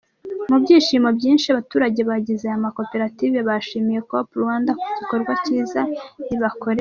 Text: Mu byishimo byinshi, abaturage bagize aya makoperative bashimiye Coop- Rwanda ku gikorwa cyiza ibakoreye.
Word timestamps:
Mu 0.49 0.57
byishimo 0.63 1.09
byinshi, 1.17 1.45
abaturage 1.49 2.01
bagize 2.09 2.43
aya 2.47 2.63
makoperative 2.65 3.37
bashimiye 3.47 3.99
Coop- 4.09 4.37
Rwanda 4.41 4.71
ku 4.81 4.85
gikorwa 4.97 5.31
cyiza 5.43 5.81
ibakoreye. 6.35 6.69